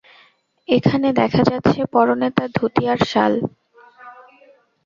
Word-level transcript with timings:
এখানে 0.69 1.07
দেখা 1.13 1.41
যাচ্ছে 1.49 1.79
পরনে 1.93 2.29
তার 2.37 2.49
ধুতি 2.57 2.83
আর 2.87 2.99
শাল। 3.11 3.33